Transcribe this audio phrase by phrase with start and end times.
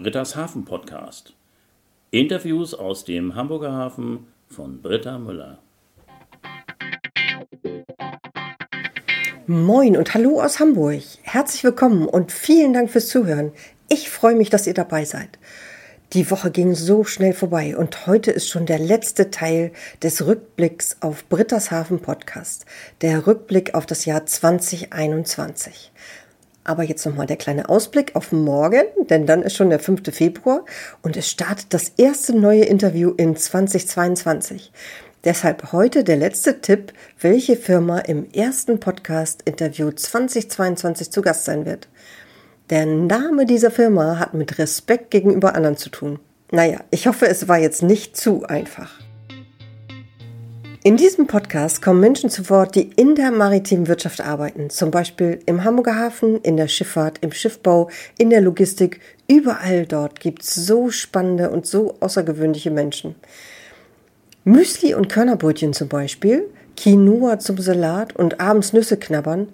[0.00, 1.34] Britta's Hafen Podcast.
[2.12, 5.58] Interviews aus dem Hamburger Hafen von Britta Müller.
[9.48, 11.02] Moin und hallo aus Hamburg.
[11.22, 13.50] Herzlich willkommen und vielen Dank fürs Zuhören.
[13.88, 15.36] Ich freue mich, dass ihr dabei seid.
[16.12, 20.98] Die Woche ging so schnell vorbei und heute ist schon der letzte Teil des Rückblicks
[21.00, 22.66] auf Britta's Hafen Podcast.
[23.00, 25.90] Der Rückblick auf das Jahr 2021.
[26.68, 30.14] Aber jetzt nochmal der kleine Ausblick auf morgen, denn dann ist schon der 5.
[30.14, 30.66] Februar
[31.00, 34.70] und es startet das erste neue Interview in 2022.
[35.24, 36.92] Deshalb heute der letzte Tipp,
[37.22, 41.88] welche Firma im ersten Podcast-Interview 2022 zu Gast sein wird.
[42.68, 46.18] Der Name dieser Firma hat mit Respekt gegenüber anderen zu tun.
[46.50, 49.07] Naja, ich hoffe, es war jetzt nicht zu einfach.
[50.88, 55.38] In diesem Podcast kommen Menschen zu Wort, die in der maritimen Wirtschaft arbeiten, zum Beispiel
[55.44, 58.98] im Hamburger Hafen, in der Schifffahrt, im Schiffbau, in der Logistik.
[59.28, 63.16] Überall dort gibt es so spannende und so außergewöhnliche Menschen.
[64.44, 69.48] Müsli und Körnerbrötchen zum Beispiel, Quinoa zum Salat und abends Nüsse knabbern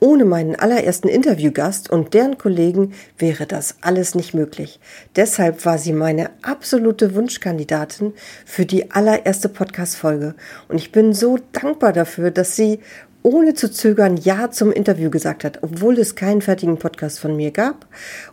[0.00, 4.80] ohne meinen allerersten Interviewgast und deren Kollegen wäre das alles nicht möglich.
[5.14, 10.34] Deshalb war sie meine absolute Wunschkandidatin für die allererste Podcast-Folge.
[10.68, 12.80] Und ich bin so dankbar dafür, dass sie
[13.22, 17.50] ohne zu zögern Ja zum Interview gesagt hat, obwohl es keinen fertigen Podcast von mir
[17.50, 17.86] gab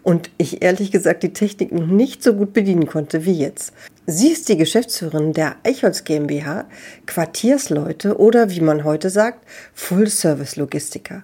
[0.03, 3.73] und ich ehrlich gesagt die Technik noch nicht so gut bedienen konnte wie jetzt.
[4.05, 6.65] Sie ist die Geschäftsführerin der Eichholz GmbH,
[7.05, 11.23] Quartiersleute oder wie man heute sagt, Full-Service-Logistiker.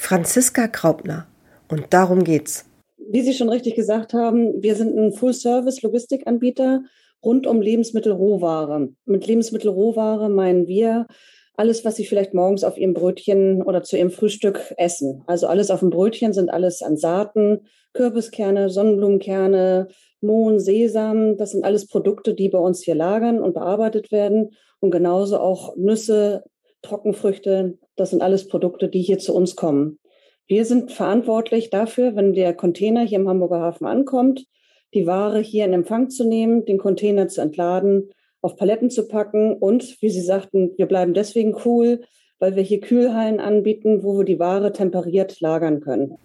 [0.00, 1.26] Franziska Kraupner.
[1.68, 2.64] Und darum geht's.
[3.10, 6.82] Wie Sie schon richtig gesagt haben, wir sind ein Full-Service-Logistikanbieter
[7.22, 8.90] rund um Lebensmittelrohware.
[9.06, 11.08] Mit Lebensmittelrohware meinen wir
[11.56, 15.24] alles, was Sie vielleicht morgens auf Ihrem Brötchen oder zu Ihrem Frühstück essen.
[15.26, 19.88] Also alles auf dem Brötchen sind alles an Saaten, Kürbiskerne, Sonnenblumenkerne,
[20.20, 21.36] Mohn, Sesam.
[21.36, 24.50] Das sind alles Produkte, die bei uns hier lagern und bearbeitet werden.
[24.78, 26.44] Und genauso auch Nüsse,
[26.82, 29.98] Trockenfrüchte, das sind alles Produkte, die hier zu uns kommen.
[30.46, 34.46] Wir sind verantwortlich dafür, wenn der Container hier im Hamburger Hafen ankommt,
[34.94, 38.10] die Ware hier in Empfang zu nehmen, den Container zu entladen,
[38.40, 42.02] auf Paletten zu packen und, wie Sie sagten, wir bleiben deswegen cool,
[42.38, 46.16] weil wir hier Kühlhallen anbieten, wo wir die Ware temperiert lagern können.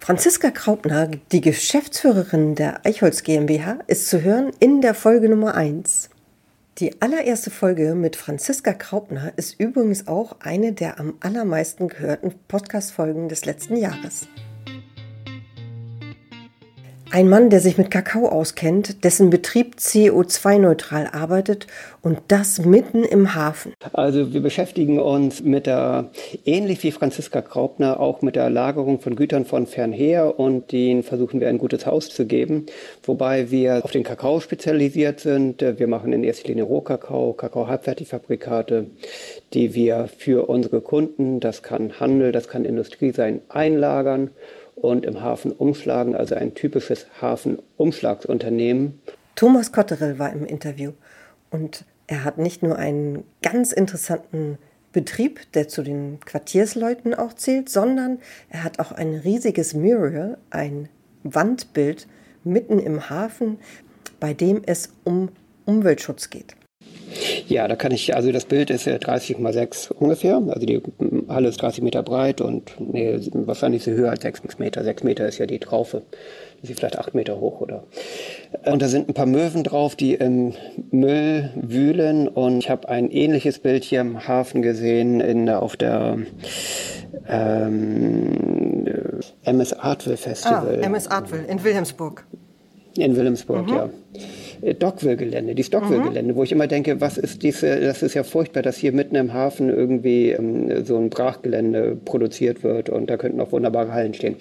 [0.00, 6.10] Franziska Kraupner, die Geschäftsführerin der Eichholz GmbH, ist zu hören in der Folge Nummer 1.
[6.78, 13.28] Die allererste Folge mit Franziska Kraupner ist übrigens auch eine der am allermeisten gehörten Podcast-Folgen
[13.28, 14.28] des letzten Jahres.
[17.10, 21.66] Ein Mann, der sich mit Kakao auskennt, dessen Betrieb CO2-neutral arbeitet
[22.02, 23.72] und das mitten im Hafen.
[23.94, 26.10] Also wir beschäftigen uns mit der,
[26.44, 31.40] ähnlich wie Franziska Kraupner, auch mit der Lagerung von Gütern von fernher und denen versuchen
[31.40, 32.66] wir ein gutes Haus zu geben,
[33.02, 35.62] wobei wir auf den Kakao spezialisiert sind.
[35.62, 38.86] Wir machen in erster Linie Rohkakao, Kakao-Halbfertigfabrikate,
[39.54, 44.30] die wir für unsere Kunden, das kann Handel, das kann Industrie sein, einlagern
[44.80, 49.00] und im Hafen umschlagen, also ein typisches Hafenumschlagsunternehmen.
[49.34, 50.92] Thomas Kotterell war im Interview
[51.50, 54.58] und er hat nicht nur einen ganz interessanten
[54.92, 58.18] Betrieb, der zu den Quartiersleuten auch zählt, sondern
[58.48, 60.88] er hat auch ein riesiges Mural, ein
[61.22, 62.08] Wandbild
[62.44, 63.58] mitten im Hafen,
[64.18, 65.28] bei dem es um
[65.66, 66.56] Umweltschutz geht.
[67.48, 70.36] Ja, da kann ich, also das Bild ist 30 mal 6 ungefähr.
[70.48, 70.82] Also die
[71.28, 74.84] Halle ist 30 Meter breit und nee, wahrscheinlich so höher als 6 Meter.
[74.84, 76.02] 6 Meter ist ja die Traufe.
[76.62, 77.84] Die ist vielleicht 8 Meter hoch oder.
[78.66, 80.52] Und da sind ein paar Möwen drauf, die im
[80.90, 82.28] Müll wühlen.
[82.28, 86.18] Und ich habe ein ähnliches Bild hier im Hafen gesehen, in, auf der
[87.30, 88.84] ähm,
[89.44, 90.80] MS Artville Festival.
[90.82, 92.26] Ah, MS Artville in Wilhelmsburg.
[92.98, 93.74] In Wilhelmsburg, mhm.
[93.74, 93.88] ja.
[94.62, 96.36] Äh, Dockville-Gelände, die Stockville-Gelände, mhm.
[96.36, 99.32] wo ich immer denke, was ist diese, das ist ja furchtbar, dass hier mitten im
[99.32, 104.36] Hafen irgendwie ähm, so ein Brachgelände produziert wird und da könnten auch wunderbare Hallen stehen.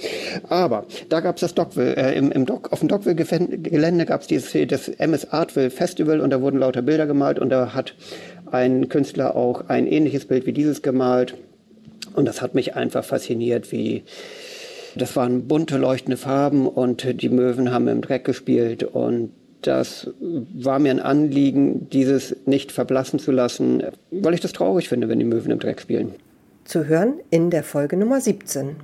[0.49, 4.27] Aber da gab es das Dockville, äh, im, im Dock, auf dem Dockville-Gelände gab es
[4.27, 7.95] dieses das MS Artville Festival und da wurden lauter Bilder gemalt und da hat
[8.51, 11.35] ein Künstler auch ein ähnliches Bild wie dieses gemalt
[12.15, 14.03] und das hat mich einfach fasziniert, wie
[14.95, 19.31] das waren bunte leuchtende Farben und die Möwen haben im Dreck gespielt und
[19.61, 25.09] das war mir ein Anliegen, dieses nicht verblassen zu lassen, weil ich das traurig finde,
[25.09, 26.13] wenn die Möwen im Dreck spielen.
[26.65, 28.75] Zu hören in der Folge Nummer 17.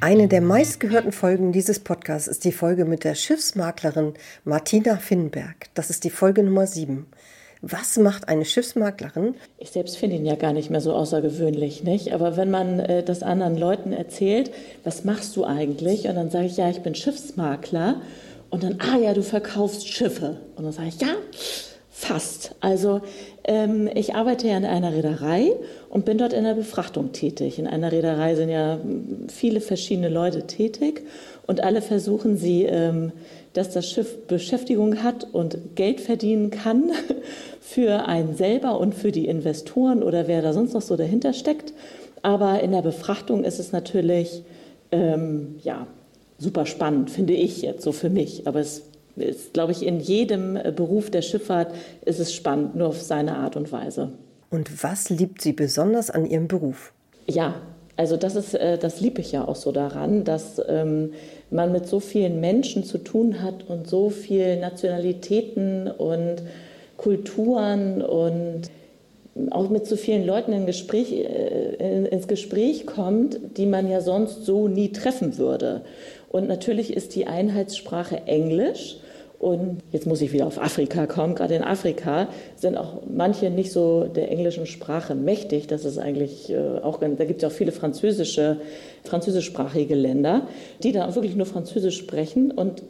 [0.00, 5.68] Eine der meistgehörten Folgen dieses Podcasts ist die Folge mit der Schiffsmaklerin Martina Finnberg.
[5.74, 7.06] Das ist die Folge Nummer 7.
[7.60, 9.36] Was macht eine Schiffsmaklerin?
[9.58, 12.12] Ich selbst finde ihn ja gar nicht mehr so außergewöhnlich, nicht?
[12.12, 14.50] Aber wenn man äh, das anderen Leuten erzählt,
[14.82, 16.08] was machst du eigentlich?
[16.08, 18.02] Und dann sage ich, ja, ich bin Schiffsmakler.
[18.52, 20.36] Und dann, ah ja, du verkaufst Schiffe.
[20.56, 21.08] Und dann sage ich, ja,
[21.88, 22.54] fast.
[22.60, 23.00] Also
[23.44, 25.52] ähm, ich arbeite ja in einer Reederei
[25.88, 27.58] und bin dort in der Befrachtung tätig.
[27.58, 28.78] In einer Reederei sind ja
[29.28, 31.02] viele verschiedene Leute tätig
[31.46, 33.12] und alle versuchen sie, ähm,
[33.54, 36.90] dass das Schiff Beschäftigung hat und Geld verdienen kann
[37.62, 41.72] für einen selber und für die Investoren oder wer da sonst noch so dahinter steckt.
[42.20, 44.42] Aber in der Befrachtung ist es natürlich
[44.90, 45.86] ähm, ja,
[46.42, 48.46] super spannend, finde ich jetzt so für mich.
[48.46, 48.82] Aber es
[49.16, 51.72] ist, glaube ich, in jedem Beruf der Schifffahrt
[52.04, 54.10] ist es spannend, nur auf seine Art und Weise.
[54.50, 56.92] Und was liebt sie besonders an ihrem Beruf?
[57.26, 57.54] Ja,
[57.96, 61.12] also das ist, äh, das liebe ich ja auch so daran, dass ähm,
[61.50, 66.42] man mit so vielen Menschen zu tun hat und so vielen Nationalitäten und
[66.96, 68.70] Kulturen und
[69.50, 74.44] auch mit so vielen Leuten in Gespräch, äh, ins Gespräch kommt, die man ja sonst
[74.44, 75.82] so nie treffen würde.
[76.32, 78.96] Und natürlich ist die Einheitssprache Englisch.
[79.38, 81.34] Und jetzt muss ich wieder auf Afrika kommen.
[81.34, 85.66] Gerade in Afrika sind auch manche nicht so der englischen Sprache mächtig.
[85.66, 88.58] Das ist eigentlich äh, auch, da gibt es auch viele französische,
[89.02, 90.46] französischsprachige Länder,
[90.82, 92.82] die dann wirklich nur Französisch sprechen und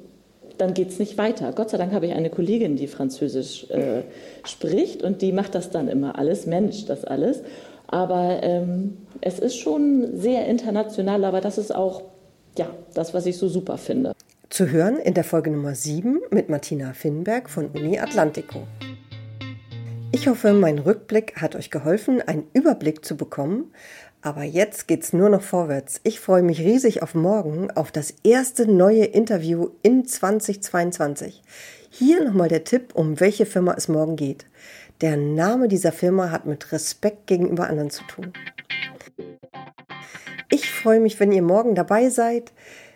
[0.59, 1.53] dann geht es nicht weiter.
[1.53, 4.03] Gott sei Dank habe ich eine Kollegin, die Französisch äh,
[4.44, 7.43] spricht und die macht das dann immer alles, managt das alles.
[7.87, 12.12] Aber ähm, es ist schon sehr international, aber das ist auch
[12.56, 14.12] ja, das, was ich so super finde.
[14.50, 18.66] Zu hören in der Folge Nummer 7 mit Martina Finnberg von Uni Atlantico.
[20.12, 23.72] Ich hoffe, mein Rückblick hat euch geholfen, einen Überblick zu bekommen.
[24.20, 26.00] Aber jetzt geht's nur noch vorwärts.
[26.04, 31.43] Ich freue mich riesig auf morgen, auf das erste neue Interview in 2022.
[31.90, 34.46] Hier nochmal der Tipp, um welche Firma es morgen geht.
[35.00, 38.32] Der Name dieser Firma hat mit Respekt gegenüber anderen zu tun.
[40.82, 42.52] Freue mich, wenn ihr morgen dabei seid.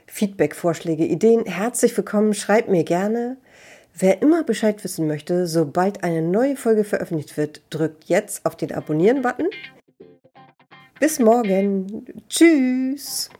[0.09, 3.37] Feedback, Vorschläge, Ideen, herzlich willkommen, schreibt mir gerne.
[3.95, 8.73] Wer immer Bescheid wissen möchte, sobald eine neue Folge veröffentlicht wird, drückt jetzt auf den
[8.73, 9.47] Abonnieren-Button.
[10.99, 12.07] Bis morgen.
[12.29, 13.31] Tschüss.